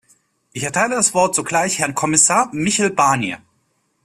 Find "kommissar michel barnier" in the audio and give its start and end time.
1.93-3.37